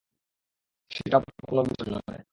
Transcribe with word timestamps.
সেটা 0.91 1.17
বড়ো 1.19 1.41
কোনও 1.43 1.61
বিষয় 1.69 1.89
নয়। 1.95 2.21